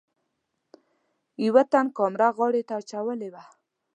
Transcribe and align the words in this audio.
یوه 1.45 1.63
تن 1.71 1.85
کامره 1.97 2.29
غاړې 2.37 2.61
ته 2.67 2.73
اچولې 2.81 3.29
وه. 3.33 3.43